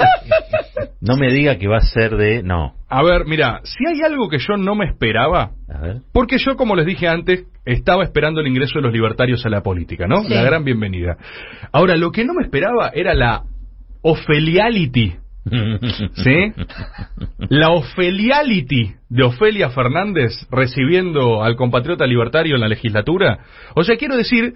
No 1.00 1.16
me 1.16 1.32
diga 1.32 1.58
que 1.58 1.66
va 1.68 1.78
a 1.78 1.80
ser 1.80 2.16
de... 2.16 2.42
No. 2.44 2.74
A 2.88 3.02
ver, 3.02 3.24
mira, 3.26 3.60
si 3.64 3.84
hay 3.88 4.02
algo 4.02 4.28
que 4.28 4.38
yo 4.38 4.56
no 4.56 4.74
me 4.76 4.86
esperaba, 4.86 5.50
A 5.68 5.80
ver. 5.80 5.96
Porque 6.12 6.38
yo, 6.38 6.56
como 6.56 6.76
les 6.76 6.86
dije 6.86 7.08
antes, 7.08 7.44
estaba 7.64 8.04
esperando 8.04 8.40
el 8.40 8.46
ingreso 8.46 8.78
de 8.78 8.82
los 8.82 8.92
libertarios 8.92 9.44
a 9.44 9.48
la 9.48 9.62
política, 9.62 10.06
¿no? 10.06 10.22
Sí. 10.22 10.32
La 10.32 10.42
gran 10.44 10.64
bienvenida. 10.64 11.16
Ahora, 11.72 11.96
lo 11.96 12.12
que 12.12 12.24
no 12.24 12.34
me 12.34 12.44
esperaba 12.44 12.90
era 12.94 13.14
la 13.14 13.42
ofeliality, 14.02 15.14
¿sí? 16.14 16.52
La 17.48 17.70
ofeliality 17.70 18.94
de 19.08 19.22
Ofelia 19.24 19.70
Fernández 19.70 20.32
recibiendo 20.50 21.42
al 21.42 21.56
compatriota 21.56 22.06
libertario 22.06 22.54
en 22.54 22.60
la 22.60 22.68
legislatura. 22.68 23.40
O 23.74 23.84
sea, 23.84 23.96
quiero 23.96 24.16
decir, 24.16 24.54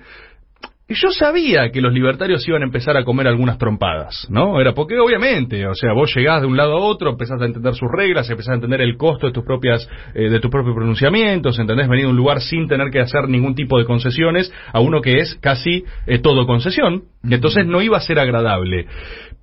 yo 0.88 1.10
sabía 1.10 1.70
que 1.72 1.80
los 1.80 1.92
libertarios 1.92 2.46
iban 2.46 2.62
a 2.62 2.66
empezar 2.66 2.96
a 2.96 3.04
comer 3.04 3.26
algunas 3.26 3.58
trompadas, 3.58 4.28
¿no? 4.30 4.60
Era 4.60 4.72
porque 4.72 4.96
obviamente, 4.96 5.66
o 5.66 5.74
sea, 5.74 5.92
vos 5.92 6.14
llegás 6.14 6.42
de 6.42 6.46
un 6.46 6.56
lado 6.56 6.74
a 6.74 6.80
otro, 6.80 7.10
empezás 7.10 7.42
a 7.42 7.46
entender 7.46 7.74
sus 7.74 7.90
reglas, 7.90 8.30
empezás 8.30 8.52
a 8.52 8.54
entender 8.54 8.80
el 8.80 8.96
costo 8.96 9.26
de 9.26 9.32
tus 9.32 9.44
propias, 9.44 9.88
eh, 10.14 10.30
de 10.30 10.38
tus 10.38 10.48
propios 10.50 10.76
pronunciamientos, 10.76 11.58
entendés 11.58 11.88
venir 11.88 12.06
a 12.06 12.10
un 12.10 12.16
lugar 12.16 12.40
sin 12.40 12.68
tener 12.68 12.90
que 12.90 13.00
hacer 13.00 13.28
ningún 13.28 13.56
tipo 13.56 13.78
de 13.80 13.84
concesiones 13.84 14.52
a 14.72 14.78
uno 14.78 15.00
que 15.00 15.18
es 15.18 15.34
casi 15.40 15.84
eh, 16.06 16.20
todo 16.20 16.46
concesión, 16.46 17.02
entonces 17.24 17.66
no 17.66 17.82
iba 17.82 17.96
a 17.96 18.00
ser 18.00 18.20
agradable. 18.20 18.86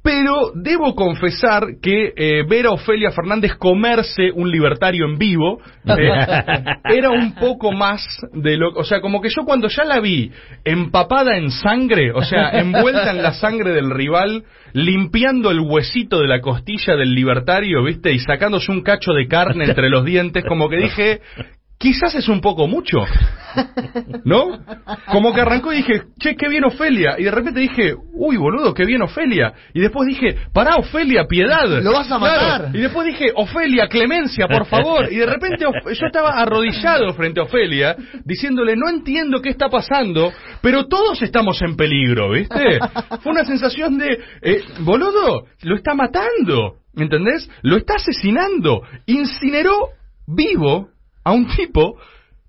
Pero 0.04 0.52
debo 0.54 0.96
confesar 0.96 1.80
que 1.82 2.12
eh, 2.16 2.44
ver 2.46 2.66
a 2.66 2.72
Ofelia 2.72 3.12
Fernández 3.12 3.54
comerse 3.58 4.32
un 4.34 4.52
libertario 4.52 5.06
en 5.06 5.18
vivo 5.18 5.62
eh, 5.86 6.12
era 6.94 7.10
un 7.10 7.34
poco 7.36 7.72
más 7.72 8.06
de 8.34 8.58
lo... 8.58 8.72
O 8.74 8.84
sea, 8.84 9.00
como 9.00 9.22
que 9.22 9.30
yo 9.30 9.46
cuando 9.46 9.70
ya 9.70 9.86
la 9.86 10.02
vi 10.02 10.30
empapada 10.66 11.38
en 11.38 11.52
sangre, 11.52 12.12
o 12.12 12.22
sea, 12.22 12.50
envuelta 12.52 13.12
en 13.12 13.24
la 13.24 13.32
sangre 13.32 13.72
del 13.72 13.92
rival, 13.92 14.44
limpiando 14.74 15.52
el 15.52 15.62
huesito 15.62 16.20
de 16.20 16.28
la 16.28 16.42
costilla 16.42 16.98
del 16.98 17.16
libertario, 17.16 17.82
¿viste? 17.82 18.12
Y 18.12 18.20
sacándose 18.20 18.74
un 18.74 18.82
cacho 18.82 19.14
de 19.14 19.30
carne 19.30 19.64
entre 19.64 19.90
los 19.90 20.04
dientes, 20.04 20.44
como 20.46 20.68
que 20.68 20.78
dije... 20.78 21.22
Quizás 21.78 22.16
es 22.16 22.30
un 22.30 22.40
poco 22.40 22.66
mucho, 22.68 23.00
¿no? 24.24 24.58
Como 25.12 25.34
que 25.34 25.42
arrancó 25.42 25.74
y 25.74 25.78
dije, 25.78 26.04
che, 26.20 26.36
qué 26.36 26.48
bien 26.48 26.64
Ofelia. 26.64 27.16
Y 27.20 27.24
de 27.24 27.32
repente 27.32 27.60
dije, 27.60 27.94
uy, 28.14 28.38
boludo, 28.38 28.74
qué 28.74 28.86
bien 28.86 29.02
Ofelia. 29.02 29.54
Y 29.74 29.82
después 29.82 30.08
dije, 30.08 30.38
pará, 30.54 30.78
Ofelia, 30.78 31.26
piedad. 31.28 31.68
Lo 31.84 31.92
vas 31.92 32.10
a 32.10 32.18
matar. 32.20 32.70
Y 32.74 32.80
después 32.80 33.08
dije, 33.08 33.32
Ofelia, 33.36 33.88
clemencia, 33.88 34.48
por 34.48 34.66
favor. 34.66 35.12
Y 35.12 35.18
de 35.18 35.26
repente 35.26 35.66
Of- 35.66 35.92
yo 36.00 36.06
estaba 36.06 36.30
arrodillado 36.42 37.14
frente 37.16 37.42
a 37.42 37.44
Ofelia, 37.44 37.96
diciéndole, 38.24 38.76
no 38.78 38.90
entiendo 38.90 39.42
qué 39.42 39.50
está 39.50 39.68
pasando, 39.70 40.32
pero 40.62 40.86
todos 40.88 41.22
estamos 41.22 41.62
en 41.62 41.76
peligro, 41.76 42.32
¿viste? 42.32 42.80
Fue 43.22 43.32
una 43.34 43.44
sensación 43.44 43.98
de, 43.98 44.20
eh, 44.42 44.64
boludo, 44.80 45.48
lo 45.64 45.76
está 45.76 45.94
matando, 45.94 46.76
¿entendés? 46.96 47.50
Lo 47.62 47.76
está 47.76 47.96
asesinando. 47.96 48.84
Incineró 49.06 49.90
vivo 50.28 50.93
a 51.24 51.32
un 51.32 51.48
tipo 51.48 51.98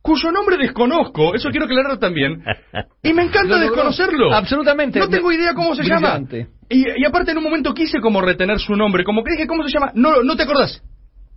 cuyo 0.03 0.31
nombre 0.31 0.59
desconozco, 0.59 1.35
eso 1.35 1.49
quiero 1.51 1.65
aclarar 1.65 1.99
también, 1.99 2.45
y 3.03 3.13
me 3.15 3.23
encanta 3.23 3.59
desconocerlo. 3.61 4.35
Absolutamente. 4.35 4.99
No 4.99 5.09
tengo 5.09 5.33
idea 5.33 5.55
cómo 5.55 5.75
se 5.75 5.81
Brillante. 5.83 6.39
llama. 6.39 6.51
Y, 6.69 7.01
y 7.01 7.05
aparte 7.07 7.31
en 7.31 7.39
un 7.39 7.45
momento 7.45 7.73
quise 7.73 8.01
como 8.01 8.21
retener 8.21 8.59
su 8.59 8.77
nombre, 8.77 9.03
como 9.05 9.25
que 9.25 9.33
dije, 9.33 9.47
¿cómo 9.47 9.63
se 9.63 9.71
llama? 9.71 9.93
No, 9.95 10.23
no 10.23 10.37
te 10.37 10.43
acordás. 10.43 10.83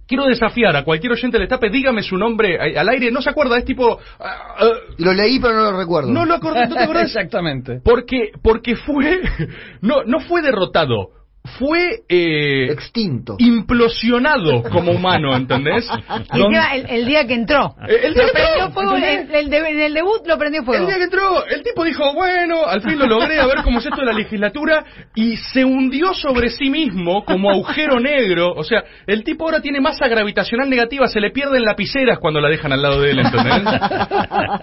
Quiero 0.06 0.26
desafiar 0.26 0.74
a 0.76 0.86
cualquier 0.86 1.12
oyente 1.12 1.36
del 1.38 1.44
estape, 1.44 1.70
dígame 1.70 2.02
su 2.02 2.18
nombre 2.18 2.58
al 2.78 2.88
aire, 2.90 3.12
no 3.12 3.22
se 3.22 3.30
acuerda, 3.30 3.58
es 3.58 3.66
tipo... 3.66 4.00
ah, 4.20 4.56
ah, 4.58 4.70
Lo 5.00 5.14
leí, 5.14 5.38
pero 5.38 5.54
no 5.54 5.72
lo 5.72 5.78
recuerdo. 5.78 6.12
no 6.12 6.26
lo 6.26 6.34
acordé, 6.36 6.66
¿no 6.68 6.76
te 6.76 6.84
acordás? 6.84 7.04
Exactamente. 7.14 7.82
Porque, 7.84 8.32
porque 8.42 8.76
fue... 8.78 9.22
No, 9.82 10.04
no 10.06 10.22
fue 10.22 10.42
derrotado, 10.42 11.10
fue... 11.60 12.02
eh, 12.10 12.72
Extinto. 12.72 13.36
implosionado 13.40 14.64
como 14.64 14.92
humano, 14.92 15.36
¿entendés? 15.36 15.88
Y 16.34 16.42
el, 16.42 16.86
el 16.90 17.06
día 17.06 17.26
que 17.26 17.34
entró. 17.34 17.76
Eh, 17.88 18.00
el 18.04 18.14
día 18.14 18.24
Lo 18.26 18.32
que 18.34 18.64
entró, 18.80 18.96
el, 18.98 19.36
el 19.36 19.50
de- 19.50 19.58
en 19.58 19.80
el 19.82 19.94
debut 19.94 20.26
lo 20.26 20.38
prendió 20.38 20.62
El 20.62 20.66
fuego. 20.66 20.86
día 20.88 20.98
que 20.98 21.04
entró, 21.04 21.46
el 21.46 21.64
tipo 21.64 21.84
dijo, 21.84 22.14
bueno, 22.14 22.66
al 22.66 22.82
fin 22.82 22.98
lo 23.00 23.06
logré, 23.08 23.40
a 23.40 23.46
ver 23.48 23.64
cómo 23.64 23.80
es 23.80 23.86
esto 23.86 24.02
de 24.02 24.06
la 24.06 24.14
legislatura, 24.14 24.84
y 25.16 25.38
se 25.38 25.64
hundió 25.66 26.14
sobre 26.14 26.50
sí 26.50 26.70
mismo 26.70 27.24
como 27.26 27.50
agujero 27.50 28.00
negro. 28.00 28.54
O 28.56 28.64
sea, 28.64 28.84
el 29.06 29.24
tipo 29.24 29.46
ahora 29.46 29.62
tiene 29.62 29.80
masa 29.82 30.08
gravitacional 30.08 30.70
negativa, 30.70 31.08
se 31.08 31.20
le 31.20 31.32
pierden 31.32 31.64
lapiceras 31.64 32.20
cuando 32.20 32.40
la 32.42 32.50
dejan 32.50 32.72
al 32.74 32.82
lado 32.82 33.02
de 33.02 33.12
él, 33.12 33.20
¿entendés? 33.20 33.64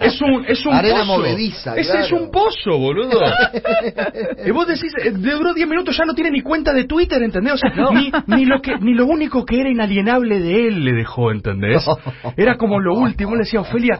Es 0.01 0.21
un, 0.21 0.45
es 0.47 0.65
un 0.65 0.73
Arena 0.73 0.99
pozo. 0.99 1.17
movediza, 1.19 1.75
Ese 1.75 1.91
claro. 1.91 2.05
es 2.05 2.11
un 2.11 2.31
pozo, 2.31 2.77
boludo. 2.77 3.19
Y 4.45 4.51
vos 4.51 4.67
decís, 4.67 4.91
eh, 5.03 5.11
duró 5.11 5.53
10 5.53 5.67
minutos, 5.67 5.95
ya 5.97 6.05
no 6.05 6.13
tiene 6.13 6.29
ni 6.31 6.41
cuenta 6.41 6.73
de 6.75 6.85
Twitter, 6.85 7.21
¿entendés? 7.23 7.53
O 7.53 7.57
sea, 7.57 7.71
ni, 7.91 8.11
ni, 8.27 8.45
lo 8.45 8.61
que, 8.61 8.77
ni 8.79 8.93
lo 8.93 9.05
único 9.05 9.45
que 9.45 9.61
era 9.61 9.69
inalienable 9.69 10.39
de 10.39 10.67
él 10.67 10.83
le 10.83 10.93
dejó, 10.93 11.31
¿entendés? 11.31 11.85
Era 12.37 12.57
como 12.57 12.79
lo 12.79 12.93
último, 12.95 13.33
le 13.33 13.39
decía 13.39 13.61
Ofelia, 13.61 13.99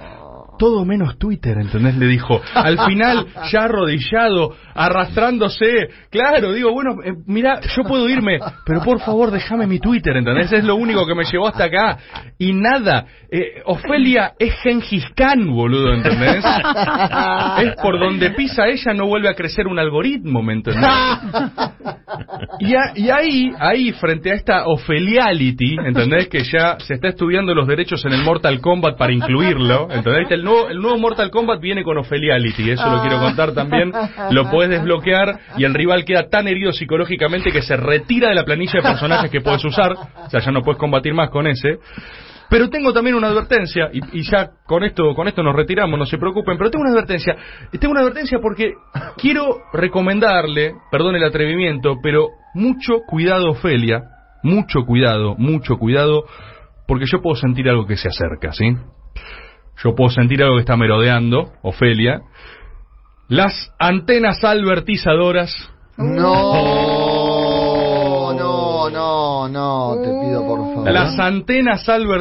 todo 0.57 0.85
menos 0.85 1.17
Twitter, 1.17 1.57
¿entendés? 1.57 1.95
Le 1.95 2.07
dijo. 2.07 2.41
Al 2.53 2.77
final, 2.85 3.27
ya 3.51 3.63
arrodillado, 3.63 4.55
arrastrándose. 4.73 5.89
Claro, 6.09 6.53
digo, 6.53 6.71
bueno, 6.71 6.95
eh, 7.03 7.13
mira, 7.25 7.59
yo 7.75 7.83
puedo 7.83 8.07
irme, 8.09 8.39
pero 8.65 8.81
por 8.81 8.99
favor 9.01 9.31
déjame 9.31 9.67
mi 9.67 9.79
Twitter, 9.79 10.15
¿entendés? 10.15 10.51
Es 10.51 10.63
lo 10.63 10.75
único 10.75 11.05
que 11.05 11.15
me 11.15 11.23
llevó 11.23 11.47
hasta 11.47 11.65
acá. 11.65 11.97
Y 12.37 12.53
nada, 12.53 13.05
eh, 13.31 13.61
Ofelia 13.65 14.33
es 14.39 14.53
Gengis 14.61 15.05
Khan, 15.15 15.47
boludo, 15.47 15.93
¿entendés? 15.93 16.43
Es 17.59 17.75
por 17.81 17.99
donde 17.99 18.31
pisa 18.31 18.67
ella 18.67 18.93
no 18.93 19.07
vuelve 19.07 19.29
a 19.29 19.33
crecer 19.33 19.67
un 19.67 19.79
algoritmo, 19.79 20.41
¿me 20.41 20.53
entendés? 20.53 20.85
Y, 22.59 22.73
y 22.95 23.09
ahí, 23.09 23.51
ahí, 23.59 23.91
frente 23.93 24.31
a 24.31 24.35
esta 24.35 24.65
Ofeliality, 24.67 25.77
¿entendés? 25.85 26.27
Que 26.27 26.43
ya 26.43 26.77
se 26.79 26.95
está 26.95 27.09
estudiando 27.09 27.53
los 27.53 27.67
derechos 27.67 28.03
en 28.05 28.13
el 28.13 28.23
Mortal 28.23 28.59
Kombat 28.61 28.97
para 28.97 29.13
incluirlo, 29.13 29.87
¿entendés? 29.91 30.31
El 30.31 30.43
nuevo, 30.43 30.69
el 30.69 30.79
nuevo 30.79 30.97
Mortal 30.97 31.29
Kombat 31.29 31.59
viene 31.59 31.83
con 31.83 31.97
Ofeliality, 31.97 32.71
eso 32.71 32.89
lo 32.89 33.01
quiero 33.01 33.19
contar 33.19 33.53
también. 33.53 33.91
Lo 34.31 34.49
puedes 34.49 34.69
desbloquear 34.69 35.39
y 35.57 35.63
el 35.63 35.73
rival 35.73 36.05
queda 36.05 36.29
tan 36.29 36.47
herido 36.47 36.71
psicológicamente 36.71 37.51
que 37.51 37.61
se 37.61 37.75
retira 37.77 38.29
de 38.29 38.35
la 38.35 38.43
planilla 38.43 38.73
de 38.73 38.81
personajes 38.81 39.31
que 39.31 39.41
puedes 39.41 39.63
usar, 39.65 39.93
o 39.93 40.29
sea, 40.29 40.39
ya 40.39 40.51
no 40.51 40.61
puedes 40.61 40.79
combatir 40.79 41.13
más 41.13 41.29
con 41.29 41.47
ese. 41.47 41.79
Pero 42.55 42.69
tengo 42.69 42.93
también 42.93 43.17
una 43.17 43.27
advertencia, 43.27 43.89
y, 43.91 43.99
y 44.17 44.23
ya 44.23 44.49
con 44.65 44.85
esto, 44.85 45.13
con 45.13 45.27
esto 45.27 45.43
nos 45.43 45.53
retiramos, 45.53 45.99
no 45.99 46.05
se 46.05 46.17
preocupen, 46.17 46.57
pero 46.57 46.71
tengo 46.71 46.83
una 46.83 46.93
advertencia. 46.93 47.35
Tengo 47.77 47.91
una 47.91 47.99
advertencia 47.99 48.39
porque 48.41 48.75
quiero 49.17 49.57
recomendarle, 49.73 50.73
perdón 50.89 51.17
el 51.17 51.25
atrevimiento, 51.25 51.95
pero 52.01 52.29
mucho 52.53 53.01
cuidado, 53.05 53.49
Ofelia, 53.49 54.05
mucho 54.41 54.85
cuidado, 54.85 55.35
mucho 55.37 55.75
cuidado, 55.75 56.27
porque 56.87 57.03
yo 57.11 57.21
puedo 57.21 57.35
sentir 57.35 57.67
algo 57.67 57.85
que 57.85 57.97
se 57.97 58.07
acerca, 58.07 58.53
¿sí? 58.53 58.73
Yo 59.83 59.93
puedo 59.93 60.09
sentir 60.11 60.41
algo 60.41 60.55
que 60.55 60.61
está 60.61 60.77
merodeando, 60.77 61.51
Ofelia. 61.61 62.21
Las 63.27 63.73
antenas 63.79 64.41
albertizadoras 64.45 65.53
No, 65.97 66.05
no, 66.05 67.14
no, 69.49 69.95
no, 69.95 70.01
te 70.01 70.07
pido 70.09 70.45
por 70.45 70.59
favor. 70.59 70.91
Las 70.91 71.17
antenas 71.19 71.87
albertizadoras 71.89 72.15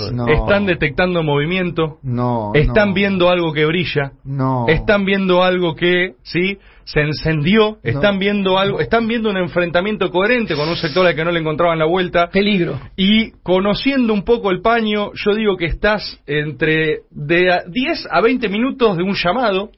Albertizadoras. 0.00 0.12
No. 0.12 0.26
están 0.28 0.66
detectando 0.66 1.22
movimiento, 1.22 1.98
No. 2.02 2.52
están 2.54 2.88
no, 2.90 2.94
viendo 2.94 3.28
algo 3.30 3.52
que 3.52 3.64
brilla, 3.66 4.12
No. 4.24 4.66
están 4.68 5.04
viendo 5.04 5.42
algo 5.42 5.74
que, 5.74 6.14
sí, 6.22 6.58
se 6.84 7.00
encendió, 7.00 7.76
están 7.82 8.18
viendo 8.18 8.58
algo, 8.58 8.80
están 8.80 9.06
viendo 9.06 9.28
un 9.28 9.36
enfrentamiento 9.36 10.10
coherente 10.10 10.56
con 10.56 10.70
un 10.70 10.76
sector 10.76 11.06
al 11.06 11.14
que 11.14 11.22
no 11.22 11.30
le 11.30 11.40
encontraban 11.40 11.78
la 11.78 11.84
vuelta. 11.84 12.28
Peligro. 12.30 12.80
Y 12.96 13.32
conociendo 13.42 14.14
un 14.14 14.22
poco 14.22 14.50
el 14.50 14.62
paño, 14.62 15.10
yo 15.12 15.34
digo 15.34 15.58
que 15.58 15.66
estás 15.66 16.18
entre 16.26 17.00
de 17.10 17.52
a 17.52 17.62
10 17.68 18.08
a 18.10 18.22
20 18.22 18.48
minutos 18.48 18.96
de 18.96 19.02
un 19.02 19.14
llamado. 19.14 19.70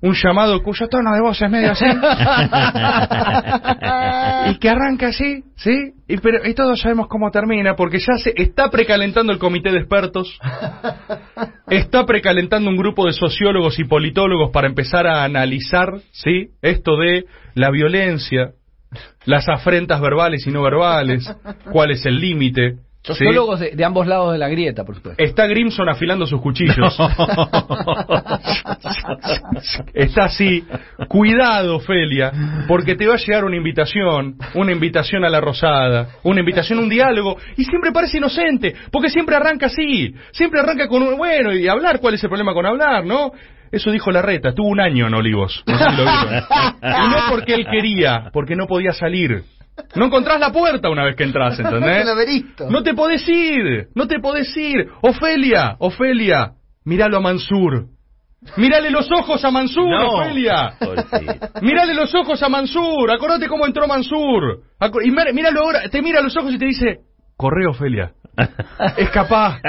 Un 0.00 0.14
llamado 0.14 0.62
cuyo 0.62 0.88
tono 0.88 1.14
de 1.14 1.20
voz 1.20 1.40
es 1.40 1.50
medio 1.50 1.72
así. 1.72 1.84
y 4.50 4.58
que 4.58 4.68
arranca 4.68 5.08
así, 5.08 5.44
¿sí? 5.56 5.92
Y, 6.08 6.16
pero, 6.18 6.46
y 6.48 6.54
todos 6.54 6.80
sabemos 6.80 7.08
cómo 7.08 7.30
termina, 7.30 7.76
porque 7.76 7.98
ya 7.98 8.16
se 8.16 8.32
está 8.36 8.70
precalentando 8.70 9.32
el 9.32 9.38
comité 9.38 9.72
de 9.72 9.78
expertos. 9.78 10.38
Está 11.68 12.06
precalentando 12.06 12.70
un 12.70 12.76
grupo 12.76 13.06
de 13.06 13.12
sociólogos 13.12 13.78
y 13.78 13.84
politólogos 13.84 14.50
para 14.52 14.66
empezar 14.66 15.06
a 15.06 15.24
analizar, 15.24 16.00
¿sí? 16.12 16.48
Esto 16.62 16.96
de 16.96 17.24
la 17.54 17.70
violencia, 17.70 18.52
las 19.24 19.48
afrentas 19.48 20.00
verbales 20.00 20.46
y 20.46 20.50
no 20.50 20.62
verbales, 20.62 21.30
cuál 21.70 21.90
es 21.90 22.04
el 22.06 22.20
límite. 22.20 22.78
¿Sí? 23.04 23.12
Sociólogos 23.12 23.60
de, 23.60 23.70
de 23.72 23.84
ambos 23.84 24.06
lados 24.06 24.32
de 24.32 24.38
la 24.38 24.48
grieta, 24.48 24.84
por 24.84 24.94
supuesto. 24.94 25.22
Está 25.22 25.46
Grimson 25.46 25.88
afilando 25.88 26.26
sus 26.26 26.40
cuchillos. 26.40 26.98
Está 29.94 30.24
así. 30.24 30.64
Cuidado, 31.08 31.80
Felia, 31.80 32.32
porque 32.66 32.94
te 32.94 33.06
va 33.06 33.14
a 33.14 33.18
llegar 33.18 33.44
una 33.44 33.56
invitación, 33.56 34.36
una 34.54 34.72
invitación 34.72 35.24
a 35.24 35.28
la 35.28 35.40
rosada, 35.40 36.08
una 36.22 36.40
invitación 36.40 36.78
a 36.78 36.82
un 36.82 36.88
diálogo, 36.88 37.36
y 37.56 37.64
siempre 37.64 37.92
parece 37.92 38.18
inocente, 38.18 38.74
porque 38.90 39.10
siempre 39.10 39.36
arranca 39.36 39.66
así, 39.66 40.14
siempre 40.32 40.60
arranca 40.60 40.88
con 40.88 41.02
un 41.02 41.16
bueno 41.16 41.52
y 41.54 41.68
hablar, 41.68 42.00
¿cuál 42.00 42.14
es 42.14 42.22
el 42.22 42.28
problema 42.28 42.54
con 42.54 42.66
hablar, 42.66 43.04
no? 43.04 43.32
Eso 43.70 43.90
dijo 43.90 44.10
Larreta, 44.12 44.54
tuvo 44.54 44.68
un 44.68 44.80
año 44.80 45.08
en 45.08 45.14
Olivos. 45.14 45.64
No 45.66 45.76
sé 45.76 45.84
si 45.84 45.96
lo 45.96 46.02
vieron. 46.04 46.44
Y 46.80 47.08
no 47.10 47.16
porque 47.28 47.54
él 47.54 47.66
quería, 47.68 48.30
porque 48.32 48.54
no 48.54 48.66
podía 48.68 48.92
salir. 48.92 49.42
No 49.94 50.06
encontrás 50.06 50.40
la 50.40 50.52
puerta 50.52 50.88
una 50.88 51.04
vez 51.04 51.16
que 51.16 51.24
entras, 51.24 51.58
¿entendés? 51.58 51.98
El 51.98 52.06
laberinto. 52.06 52.70
No 52.70 52.82
te 52.82 52.94
podés 52.94 53.26
ir, 53.28 53.88
no 53.94 54.06
te 54.06 54.18
podés 54.20 54.56
ir. 54.56 54.88
Ofelia, 55.02 55.76
Ofelia, 55.78 56.52
míralo 56.84 57.18
a 57.18 57.20
Mansur. 57.20 57.86
Mírale 58.56 58.90
los 58.90 59.10
ojos 59.10 59.42
a 59.44 59.50
Mansur, 59.50 59.86
Ofelia. 60.04 60.74
Pobrecito. 60.78 61.48
Mírale 61.62 61.94
los 61.94 62.14
ojos 62.14 62.42
a 62.42 62.48
Mansur. 62.48 63.10
Acordate 63.10 63.48
cómo 63.48 63.64
entró 63.66 63.86
Mansur. 63.86 64.62
Y 65.02 65.10
míralo 65.10 65.62
ahora, 65.62 65.88
te 65.88 66.02
mira 66.02 66.20
a 66.20 66.22
los 66.22 66.36
ojos 66.36 66.52
y 66.52 66.58
te 66.58 66.66
dice, 66.66 67.00
Corre, 67.36 67.66
Ofelia. 67.68 68.12
Escapá. 68.96 69.60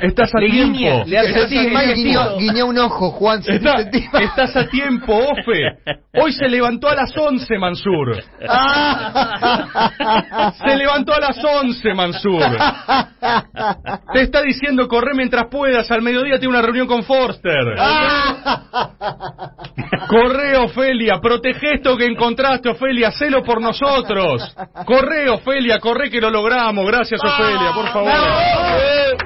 Estás 0.00 0.32
a 0.32 0.38
Le 0.38 0.48
tiempo. 0.48 0.78
guiña, 0.78 1.04
le 1.06 1.18
hace 1.18 1.28
Estás 1.30 1.44
así, 1.46 1.58
a 1.58 1.62
le 1.62 1.94
tiempo. 1.94 1.96
guiñó, 1.96 2.36
guiñó 2.38 2.66
un 2.66 2.78
ojo, 2.78 3.10
Juan. 3.10 3.40
Está- 3.44 3.80
estás 4.20 4.54
a 4.56 4.68
tiempo, 4.68 5.12
Ofe. 5.12 5.78
Hoy 6.14 6.32
se 6.32 6.48
levantó 6.48 6.88
a 6.88 6.94
las 6.94 7.16
11, 7.16 7.58
Mansur. 7.58 8.22
Ah. 8.48 10.52
Se 10.64 10.76
levantó 10.76 11.14
a 11.14 11.20
las 11.20 11.44
11, 11.44 11.94
Mansur. 11.94 12.56
Te 14.12 14.22
está 14.22 14.40
diciendo 14.42 14.86
corre 14.86 15.12
mientras 15.14 15.46
puedas. 15.50 15.90
Al 15.90 16.02
mediodía 16.02 16.38
tiene 16.38 16.54
una 16.56 16.62
reunión 16.62 16.86
con 16.86 17.02
Forster. 17.02 17.74
Corre, 20.08 20.56
Ofelia. 20.58 21.18
Protege 21.20 21.74
esto 21.74 21.96
que 21.96 22.04
encontraste, 22.06 22.68
Ofelia. 22.68 23.08
Hacelo 23.08 23.42
por 23.42 23.60
nosotros. 23.60 24.54
Corre, 24.84 25.28
Ofelia. 25.28 25.80
Corre 25.80 26.08
que 26.10 26.20
lo 26.20 26.30
logramos. 26.30 26.86
Gracias, 26.86 27.05
Ofelia. 27.14 27.72
Por 27.72 27.88
favor. 27.92 29.25